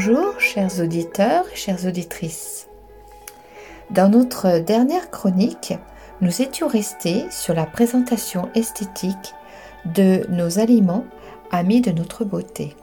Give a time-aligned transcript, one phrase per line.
[0.00, 2.68] Bonjour chers auditeurs et chères auditrices.
[3.90, 5.74] Dans notre dernière chronique,
[6.20, 9.34] nous étions restés sur la présentation esthétique
[9.86, 11.04] de nos aliments
[11.50, 12.76] amis de notre beauté.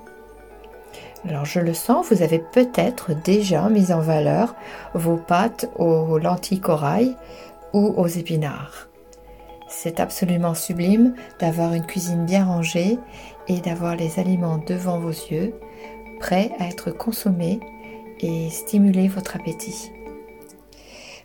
[1.23, 4.53] Alors je le sens, vous avez peut-être déjà mis en valeur
[4.93, 7.15] vos pâtes aux lentilles corail
[7.71, 8.89] ou aux épinards.
[9.69, 12.99] C'est absolument sublime d'avoir une cuisine bien rangée
[13.47, 15.53] et d'avoir les aliments devant vos yeux
[16.33, 17.59] à être consommé
[18.19, 19.91] et stimuler votre appétit.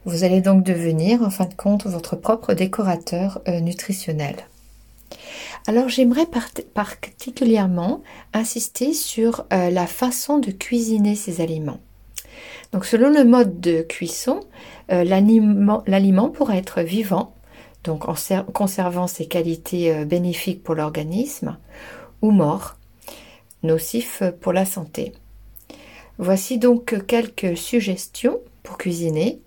[0.05, 4.37] Vous allez donc devenir en fin de compte votre propre décorateur euh, nutritionnel.
[5.67, 6.27] Alors j'aimerais
[6.75, 11.81] particulièrement insister sur euh, la façon de cuisiner ces aliments.
[12.73, 14.41] Donc selon le mode de cuisson,
[14.91, 17.35] euh, l'aliment pourra être vivant,
[17.85, 18.15] donc en
[18.53, 21.57] conservant ses qualités bénéfiques pour l'organisme,
[22.23, 22.77] ou mort,
[23.63, 25.13] nocif pour la santé.
[26.19, 29.41] Voici donc quelques suggestions pour cuisiner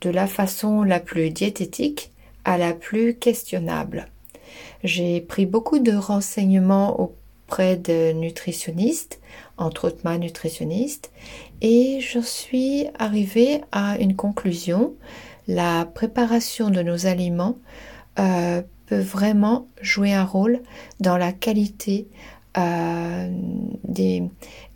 [0.00, 2.12] de la façon la plus diététique
[2.44, 4.08] à la plus questionnable.
[4.84, 9.20] J'ai pris beaucoup de renseignements auprès de nutritionnistes,
[9.56, 11.10] entre autres ma nutritionniste,
[11.60, 14.94] et je suis arrivée à une conclusion.
[15.46, 17.58] La préparation de nos aliments
[18.18, 20.60] euh, peut vraiment jouer un rôle
[21.00, 22.06] dans la qualité
[22.58, 23.28] euh,
[23.84, 24.22] des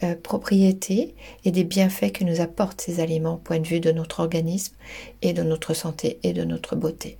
[0.03, 3.91] euh, propriétés et des bienfaits que nous apportent ces aliments au point de vue de
[3.91, 4.75] notre organisme
[5.21, 7.19] et de notre santé et de notre beauté.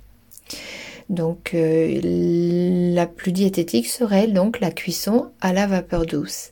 [1.09, 1.99] Donc euh,
[2.93, 6.51] la plus diététique serait donc la cuisson à la vapeur douce.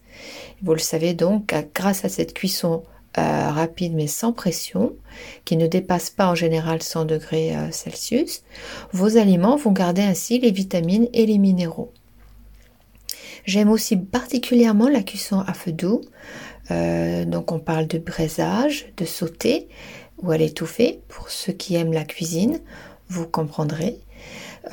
[0.62, 2.84] Vous le savez donc, grâce à cette cuisson
[3.16, 4.94] rapide mais sans pression,
[5.44, 8.44] qui ne dépasse pas en général 100 degrés Celsius,
[8.94, 11.92] vos aliments vont garder ainsi les vitamines et les minéraux.
[13.46, 16.02] J'aime aussi particulièrement la cuisson à feu doux.
[16.70, 19.68] Euh, donc on parle de braisage, de sauté
[20.22, 21.02] ou à l'étouffer.
[21.08, 22.60] Pour ceux qui aiment la cuisine,
[23.10, 24.00] vous comprendrez.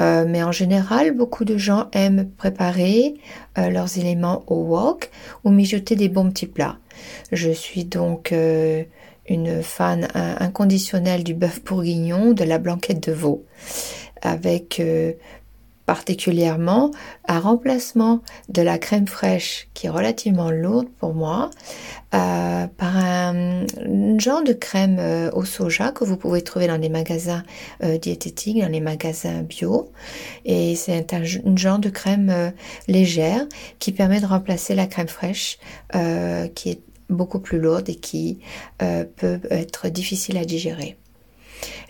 [0.00, 3.14] Euh, mais en général, beaucoup de gens aiment préparer
[3.56, 5.10] euh, leurs éléments au wok
[5.44, 6.78] ou mijoter des bons petits plats.
[7.32, 8.34] Je suis donc
[9.28, 13.44] une fan inconditionnelle du bœuf bourguignon, de la blanquette de veau,
[14.20, 14.82] avec
[15.88, 16.90] particulièrement
[17.28, 21.48] un remplacement de la crème fraîche qui est relativement lourde pour moi
[22.14, 23.64] euh, par un,
[24.18, 27.42] genre de crème euh, au soja que vous pouvez trouver dans les magasins
[27.82, 29.90] euh, diététiques, dans les magasins bio.
[30.44, 32.52] Et c'est un, genre de crème
[32.86, 33.46] légère
[33.78, 35.58] qui permet de remplacer la crème fraîche
[36.54, 38.40] qui est beaucoup plus lourde et qui
[38.78, 40.98] peut être difficile à digérer.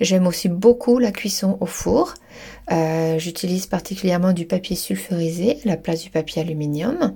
[0.01, 2.15] J'aime aussi beaucoup la cuisson au four.
[2.71, 7.15] Euh, j'utilise particulièrement du papier sulfurisé à la place du papier aluminium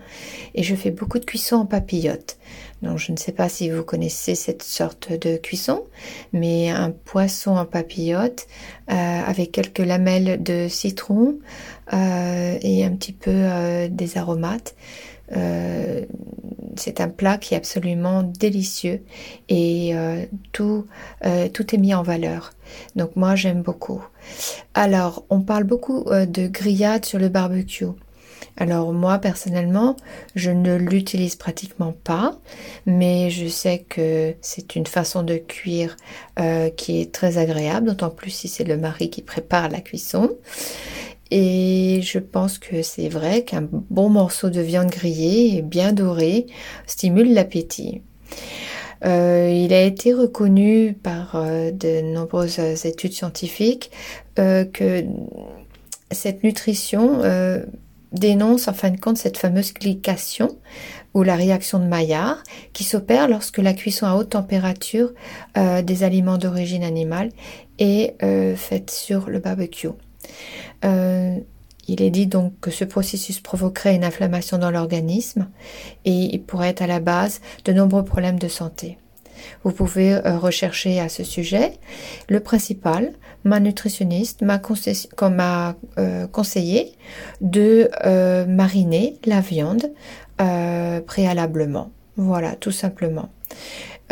[0.55, 2.39] et je fais beaucoup de cuisson en papillote.
[2.81, 5.85] Donc je ne sais pas si vous connaissez cette sorte de cuisson,
[6.33, 8.47] mais un poisson en papillote
[8.91, 11.39] euh, avec quelques lamelles de citron
[11.93, 14.75] euh, et un petit peu des aromates.
[15.31, 19.03] C'est un plat qui est absolument délicieux
[19.49, 19.94] et
[20.53, 20.87] tout,
[21.53, 22.53] tout est mis en valeur.
[22.97, 24.05] Donc moi j'aime beaucoup.
[24.75, 27.87] Alors on parle beaucoup de grillade sur le barbecue.
[28.56, 29.97] Alors moi personnellement,
[30.34, 32.38] je ne l'utilise pratiquement pas,
[32.87, 35.97] mais je sais que c'est une façon de cuire
[36.38, 40.31] euh, qui est très agréable, d'autant plus si c'est le mari qui prépare la cuisson.
[41.34, 46.47] Et je pense que c'est vrai qu'un bon morceau de viande grillée et bien doré
[46.87, 48.03] stimule l'appétit.
[49.04, 53.91] Euh, il a été reconnu par euh, de nombreuses études scientifiques
[54.37, 55.04] que
[56.10, 57.22] cette nutrition
[58.12, 60.49] dénonce en fin de compte cette fameuse glycation
[61.14, 62.43] ou la réaction de Maillard
[62.73, 65.12] qui s'opère lorsque la cuisson à haute température
[65.56, 67.31] euh, des aliments d'origine animale
[67.78, 69.88] est euh, faite sur le barbecue.
[70.84, 71.38] Euh,
[71.88, 75.49] il est dit donc que ce processus provoquerait une inflammation dans l'organisme
[76.05, 78.99] et il pourrait être à la base de nombreux problèmes de santé.
[79.64, 81.73] Vous pouvez euh, rechercher à ce sujet.
[82.29, 83.12] Le principal,
[83.43, 84.61] ma nutritionniste m'a
[85.99, 86.93] euh, conseillé
[87.40, 87.90] de
[88.46, 89.93] mariner la viande
[91.06, 91.90] préalablement.
[92.17, 93.31] Voilà, tout simplement.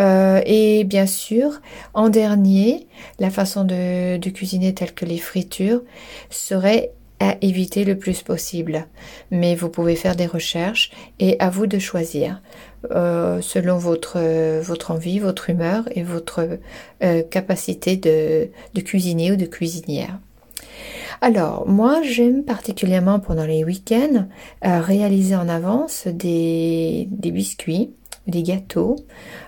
[0.01, 1.61] Et bien sûr,
[1.95, 2.87] en dernier,
[3.19, 5.83] la façon de, cuisiner telle que les fritures
[6.31, 8.87] serait à éviter le plus possible.
[9.31, 12.41] Mais vous pouvez faire des recherches et à vous de choisir
[12.91, 14.19] euh, selon votre,
[14.89, 16.59] envie, votre humeur et votre
[17.03, 20.19] euh, capacité de, cuisiner ou de cuisinière.
[21.21, 24.27] Alors, moi, j'aime particulièrement pendant les week-ends
[24.65, 27.93] euh, réaliser en avance des, biscuits
[28.27, 28.97] des gâteaux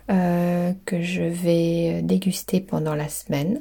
[0.09, 3.61] que je vais déguster pendant la semaine.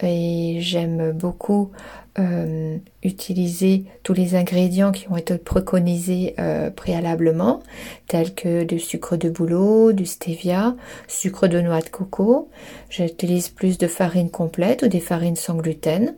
[0.00, 1.70] Et j'aime beaucoup
[2.16, 7.60] euh, utiliser tous les ingrédients qui ont été préconisés euh, préalablement,
[8.06, 10.76] tels que du sucre de bouleau, du stevia,
[11.08, 12.50] sucre de noix de coco.
[12.88, 16.14] J'utilise plus de farine complète ou des farines sans gluten,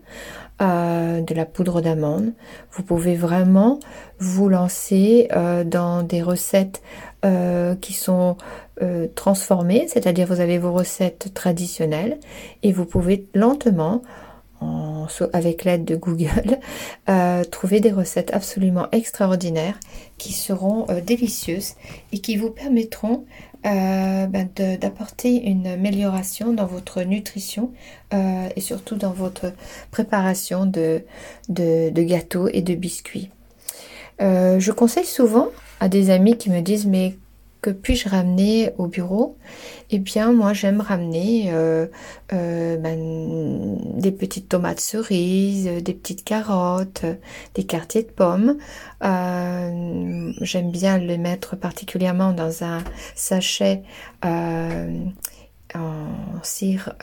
[0.61, 2.35] euh, de la poudre d'amande.
[2.73, 3.81] Vous pouvez vraiment
[4.19, 5.29] vous lancer
[5.65, 6.83] dans des recettes
[7.81, 8.37] qui sont
[9.15, 12.19] transformées, c'est-à-dire vous avez vos recettes traditionnelles
[12.63, 14.03] et vous pouvez lentement
[15.33, 16.59] avec l'aide de Google,
[17.09, 19.79] euh, trouver des recettes absolument extraordinaires
[20.19, 21.75] qui seront euh, délicieuses
[22.13, 23.25] et qui vous permettront
[23.67, 24.49] euh, ben,
[24.81, 27.73] d'apporter une amélioration dans votre nutrition
[28.13, 29.53] et surtout dans votre
[29.91, 31.03] préparation de,
[31.49, 33.31] de, de gâteaux et de biscuits.
[34.21, 35.49] je conseille souvent
[35.81, 37.17] à des amis qui me disent mais
[37.61, 39.37] que puis-je ramener au bureau?
[39.91, 41.87] Eh bien, moi, j'aime ramener euh,
[42.33, 47.05] euh, ben, des petites tomates cerises, des petites carottes,
[47.55, 48.57] des quartiers de pommes.
[49.05, 52.83] Euh, j'aime bien les mettre particulièrement dans un
[53.15, 53.83] sachet
[54.23, 55.13] en
[56.43, 56.95] cire.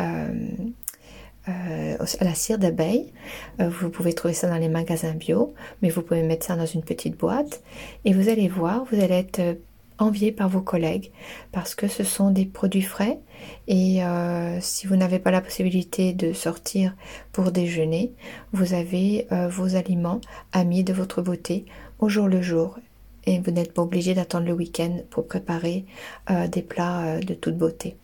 [1.46, 3.12] à la cire d'abeille.
[3.60, 6.84] vous pouvez trouver ça dans les magasins bio, mais vous pouvez mettre ça dans une
[6.84, 7.62] petite boîte
[8.06, 9.58] et vous allez voir, vous allez être
[10.04, 11.12] envié par vos collègues
[11.52, 13.20] parce que ce sont des produits frais
[13.68, 16.96] et euh, si vous n'avez pas la possibilité de sortir
[17.32, 18.14] pour déjeuner,
[18.52, 20.22] vous avez euh, vos aliments
[20.52, 21.66] amis de votre beauté
[22.00, 22.80] au jour le jour
[23.26, 25.86] et vous n'êtes pas obligé d'attendre le week-end pour préparer
[26.30, 27.96] euh, des plats de toute beauté.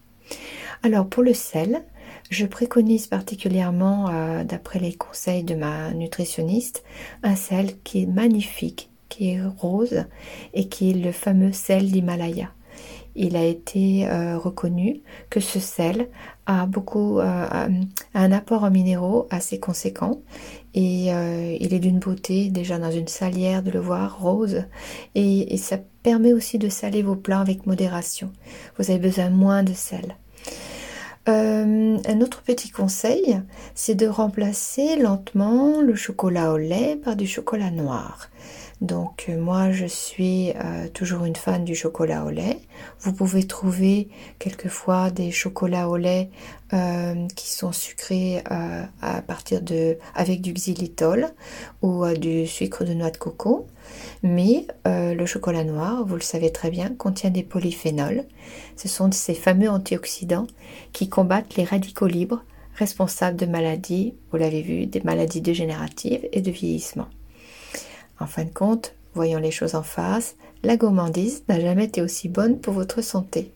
[0.83, 1.83] Alors pour le sel,
[2.29, 6.83] je préconise particulièrement, d'après les conseils de ma nutritionniste,
[7.23, 10.05] un sel qui est magnifique, qui est rose
[10.53, 12.49] et qui est le fameux sel d'Himalaya.
[13.15, 16.07] Il a été euh, reconnu que ce sel
[16.45, 17.67] a beaucoup euh,
[18.13, 20.21] un apport en minéraux assez conséquent
[20.73, 24.63] et euh, il est d'une beauté déjà dans une salière de le voir rose
[25.15, 28.31] et, et ça permet aussi de saler vos plats avec modération.
[28.77, 30.15] Vous avez besoin moins de sel.
[31.27, 33.41] un autre petit conseil,
[33.75, 38.29] c'est de remplacer lentement le chocolat au lait par du chocolat noir.
[38.81, 42.59] Donc euh, moi je suis euh, toujours une fan du chocolat au lait.
[43.01, 44.07] Vous pouvez trouver
[44.39, 46.29] quelquefois des chocolats au lait
[46.71, 48.41] euh, qui sont sucrés
[49.01, 51.27] à partir de avec du xylitol
[51.81, 53.67] ou du sucre de noix de coco.
[54.23, 58.23] Mais le chocolat noir, vous le savez très bien, contient des polyphénols.
[58.75, 60.47] Ce sont ces fameux antioxydants
[60.93, 62.43] qui combattent les radicaux libres
[62.75, 67.07] responsables de maladies, vous l'avez vu, des maladies dégénératives et de vieillissement.
[68.19, 72.29] En fin de compte, voyons les choses en face, la gourmandise n'a jamais été aussi
[72.29, 73.53] bonne pour votre santé.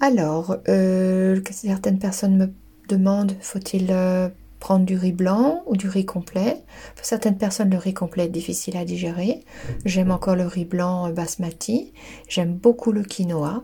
[0.00, 2.50] Alors, euh, certaines personnes me
[2.88, 4.28] demandent, faut-il euh,
[4.60, 6.62] prendre du riz blanc ou du riz complet?
[6.94, 9.42] Pour certaines personnes, le riz complet est difficile à digérer.
[9.84, 11.92] J'aime encore le riz blanc basmati.
[12.28, 13.62] J'aime beaucoup le quinoa.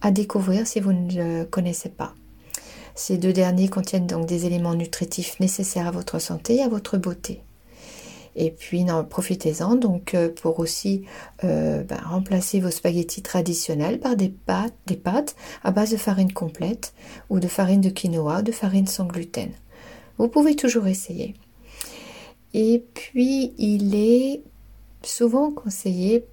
[0.00, 2.14] À découvrir si vous ne le connaissez pas.
[2.94, 6.98] Ces deux derniers contiennent donc des éléments nutritifs nécessaires à votre santé et à votre
[6.98, 7.42] beauté.
[8.36, 11.04] Et puis, profitez-en donc euh, pour aussi
[11.44, 16.92] euh, ben, remplacer vos spaghettis traditionnels par des pâtes, à base de farine complète
[17.30, 19.50] ou de farine de quinoa, de farine sans gluten.
[20.18, 21.34] Vous pouvez toujours essayer.
[22.54, 24.42] Et puis, il est
[25.02, 26.24] souvent conseillé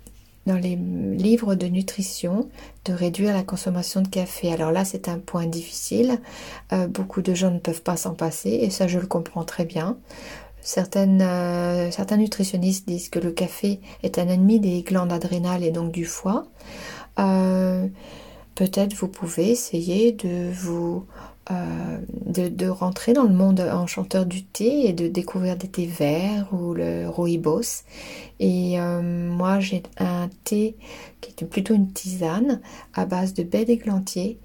[0.45, 2.49] dans les livres de nutrition
[2.85, 4.53] de réduire la consommation de café.
[4.53, 6.19] Alors là, c'est un point difficile.
[6.71, 9.65] Euh, beaucoup de gens ne peuvent pas s'en passer et ça, je le comprends très
[9.65, 9.97] bien.
[10.77, 15.91] Euh, certains nutritionnistes disent que le café est un ennemi des glandes adrénales et donc
[15.91, 16.47] du foie.
[17.19, 17.87] Euh,
[18.55, 21.05] peut-être vous pouvez essayer de vous
[21.51, 26.73] euh, rentrer dans le monde enchanteur du thé et de découvrir des thés verts ou
[26.73, 27.83] le rooibos.
[28.39, 30.75] Et moi j'ai un thé
[31.21, 32.59] qui est plutôt une tisane
[32.93, 34.39] à base de baie d'églantier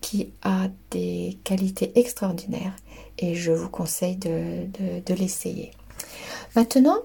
[0.00, 2.76] qui a des qualités extraordinaires
[3.18, 5.70] et je vous conseille de, l'essayer.
[6.54, 6.98] Maintenant,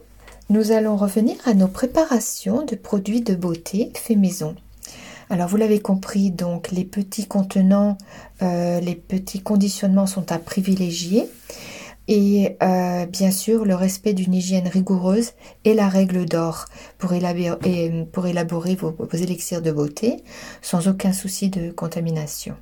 [0.50, 4.56] nous allons revenir à nos préparations de produits de beauté fait maison.
[5.30, 7.98] Alors vous l'avez compris, donc les petits contenants,
[8.42, 11.30] euh, les petits conditionnements sont à privilégier.
[12.10, 15.32] Et euh, bien sûr, le respect d'une hygiène rigoureuse
[15.64, 16.66] est la règle d'or
[16.98, 20.24] pour élaborer, pour élaborer vos élixirs de beauté
[20.62, 22.56] sans aucun souci de contamination.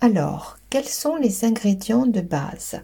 [0.00, 2.82] Alors, quels sont les ingrédients de base?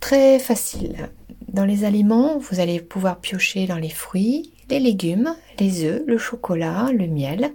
[0.00, 1.10] Très facile.
[1.48, 6.16] Dans les aliments, vous allez pouvoir piocher dans les fruits, les légumes, les œufs, le
[6.16, 7.52] chocolat, le miel.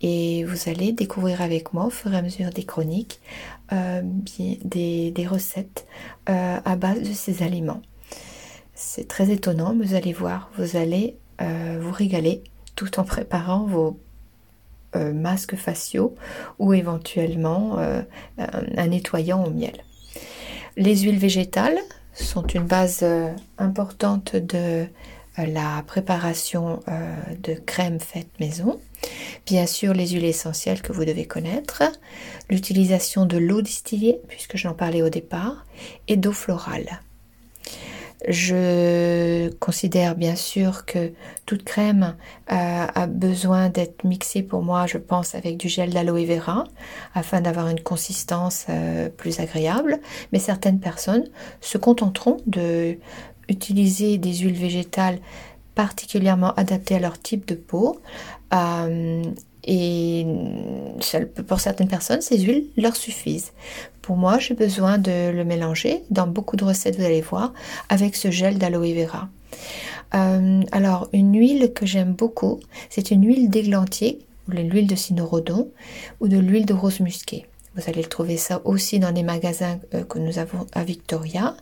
[0.00, 3.20] Et vous allez découvrir avec moi au fur et à mesure des chroniques
[3.72, 5.86] euh, des, recettes
[6.28, 7.82] euh, à base de ces aliments.
[8.74, 12.42] C'est très étonnant, vous allez voir, vous allez euh, vous régaler
[12.74, 13.98] tout en préparant vos
[14.94, 16.14] masques faciaux
[16.58, 17.78] ou éventuellement
[18.38, 19.84] un nettoyant au miel.
[20.76, 21.78] Les huiles végétales
[22.14, 23.04] sont une base
[23.58, 24.86] importante de
[25.46, 28.80] la préparation euh, de crème faite maison,
[29.46, 31.82] bien sûr les huiles essentielles que vous devez connaître,
[32.50, 35.64] l'utilisation de l'eau distillée, puisque j'en parlais au départ,
[36.08, 37.00] et d'eau florale.
[38.26, 41.12] Je considère bien sûr que
[41.46, 42.16] toute crème
[42.48, 46.64] a besoin d'être mixée pour moi, je pense, avec du gel d'aloe vera
[47.14, 50.00] afin d'avoir une consistance euh, plus agréable.
[50.32, 51.24] Mais certaines personnes
[51.60, 52.98] se contenteront de
[53.48, 55.18] des huiles végétales
[55.74, 58.00] particulièrement adaptées à leur type de peau.
[58.52, 59.22] Euh,
[59.70, 60.26] et
[61.46, 63.52] pour certaines personnes, ces huiles leur suffisent.
[64.00, 67.52] Pour moi, j'ai besoin de le mélanger dans beaucoup de recettes, vous allez voir,
[67.90, 69.28] avec ce gel d'aloe vera.
[70.14, 75.68] Euh, alors, une huile que j'aime beaucoup, c'est une huile d'églantier, ou l'huile de cynorhodon,
[76.20, 77.44] ou de l'huile de rose musquée.
[77.78, 81.54] Vous allez trouver ça aussi dans les magasins euh, que nous avons à Victoria.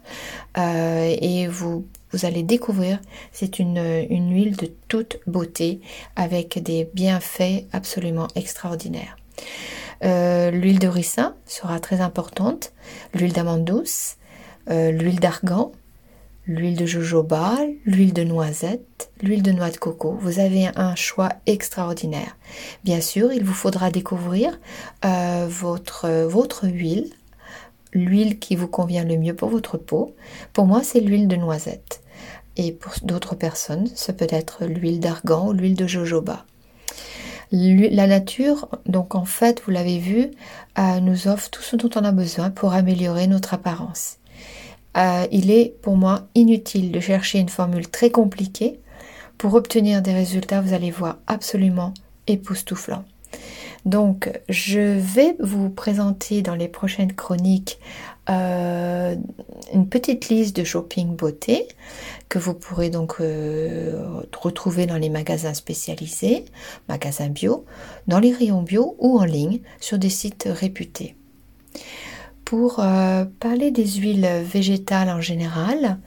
[0.56, 3.00] Euh, et vous, vous allez découvrir,
[3.32, 5.82] c'est une, huile de toute beauté
[6.16, 9.16] avec des bienfaits absolument extraordinaires.
[10.04, 12.72] Euh, l'huile de ricin sera très importante,
[13.12, 14.16] l'huile d'amande douce,
[14.68, 15.72] l'huile d'argan,
[16.46, 20.16] l'huile de jojoba, l'huile de noisette, l'huile de noix de coco.
[20.20, 22.36] Vous avez un choix extraordinaire.
[22.84, 24.58] Bien sûr, il vous faudra découvrir
[25.04, 27.10] euh, votre, votre huile,
[27.92, 30.14] l'huile qui vous convient le mieux pour votre peau.
[30.52, 32.02] Pour moi, c'est l'huile de noisette.
[32.56, 36.46] Et pour d'autres personnes, ça peut être l'huile d'argan ou l'huile de jojoba.
[37.52, 40.30] La nature, donc en fait, vous l'avez vu,
[40.78, 44.18] euh, nous offre tout ce dont on a besoin pour améliorer notre apparence.
[44.96, 48.80] Euh, il est pour moi inutile de chercher une formule très compliquée
[49.38, 51.92] pour obtenir des résultats, vous allez voir, absolument
[52.26, 53.04] époustouflants.
[53.84, 57.78] Donc, je vais vous présenter dans les prochaines chroniques
[58.28, 59.14] euh,
[59.72, 61.68] une petite liste de shopping beauté
[62.28, 66.44] que vous pourrez donc euh, retrouver dans les magasins spécialisés,
[66.88, 67.64] magasins bio,
[68.08, 71.14] dans les rayons bio ou en ligne sur des sites réputés.
[72.46, 75.98] Pour euh, parler des huiles végétales en général,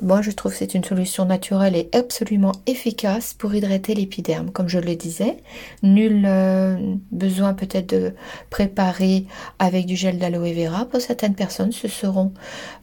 [0.00, 4.52] moi je trouve que c'est une solution naturelle et absolument efficace pour hydrater l'épiderme.
[4.52, 5.38] Comme je le disais,
[5.82, 6.76] nul euh,
[7.10, 8.14] besoin peut-être de
[8.48, 9.26] préparer
[9.58, 10.84] avec du gel d'aloe vera.
[10.84, 12.32] Pour certaines personnes, ce seront,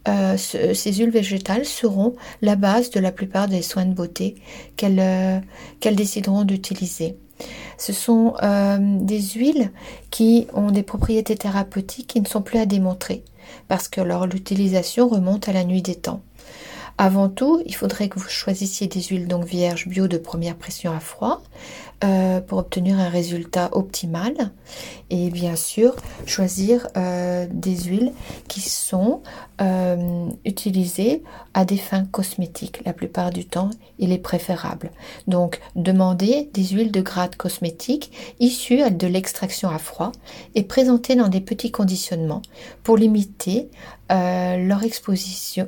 [0.09, 4.35] euh, ces huiles végétales seront la base de la plupart des soins de beauté
[4.75, 5.41] qu'elles
[5.95, 7.15] décideront d'utiliser.
[7.77, 9.71] Ce sont euh, des huiles
[10.11, 13.23] qui ont des propriétés thérapeutiques qui ne sont plus à démontrer
[13.67, 16.21] parce que leur utilisation remonte à la nuit des temps.
[16.97, 20.93] Avant tout, il faudrait que vous choisissiez des huiles donc vierges bio de première pression
[20.93, 21.41] à froid
[22.03, 24.33] euh, pour obtenir un résultat optimal.
[25.09, 28.11] Et bien sûr, choisir euh, des huiles
[28.49, 29.21] qui sont
[29.61, 31.23] euh, utilisées
[31.53, 32.81] à des fins cosmétiques.
[32.85, 34.91] La plupart du temps, il est préférable.
[35.27, 38.11] Donc, demandez des huiles de grade cosmétique
[38.41, 40.11] issues de l'extraction à froid
[40.53, 42.41] et présentées dans des petits conditionnements
[42.83, 43.69] pour limiter
[44.09, 45.67] leur exposition,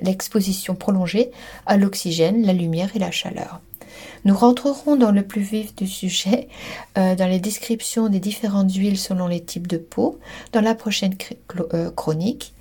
[0.00, 1.30] l'exposition prolongée
[1.66, 3.60] à l'oxygène, la lumière et la chaleur.
[4.24, 6.48] Nous rentrerons dans le plus vif du sujet,
[6.98, 10.18] euh, dans les descriptions des différentes huiles selon les types de peau,
[10.52, 11.14] dans la prochaine
[11.74, 12.54] euh, chronique.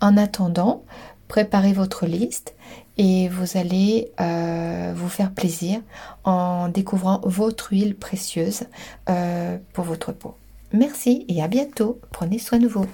[0.00, 0.84] En attendant,
[1.28, 2.54] préparez votre liste
[2.98, 5.80] et vous allez euh, vous faire plaisir
[6.24, 8.64] en découvrant votre huile précieuse
[9.72, 10.34] pour votre peau.
[10.72, 12.00] Merci et à bientôt.
[12.10, 12.86] Prenez soin de vous.